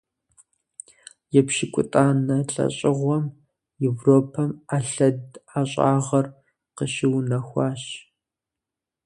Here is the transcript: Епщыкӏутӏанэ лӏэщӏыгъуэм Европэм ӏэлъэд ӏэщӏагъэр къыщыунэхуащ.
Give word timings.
Епщыкӏутӏанэ 1.39 2.37
лӏэщӏыгъуэм 2.51 3.25
Европэм 3.89 4.51
ӏэлъэд 4.67 5.17
ӏэщӏагъэр 5.49 6.25
къыщыунэхуащ. 6.75 7.83